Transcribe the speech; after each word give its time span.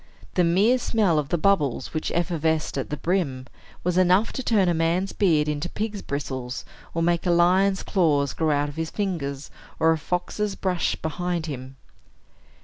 The 0.33 0.43
mere 0.43 0.79
smell 0.79 1.19
of 1.19 1.29
the 1.29 1.37
bubbles, 1.37 1.93
which 1.93 2.09
effervesced 2.15 2.75
at 2.75 2.89
the 2.89 2.97
brim, 2.97 3.45
was 3.83 3.99
enough 3.99 4.33
to 4.33 4.41
turn 4.41 4.67
a 4.67 4.73
man's 4.73 5.13
beard 5.13 5.47
into 5.47 5.69
pig's 5.69 6.01
bristles, 6.01 6.65
or 6.95 7.03
make 7.03 7.27
a 7.27 7.29
lion's 7.29 7.83
claws 7.83 8.33
grow 8.33 8.49
out 8.49 8.67
of 8.67 8.77
his 8.77 8.89
fingers, 8.89 9.51
or 9.79 9.91
a 9.91 9.99
fox's 9.99 10.55
brush 10.55 10.95
behind 10.95 11.45
him. 11.45 11.75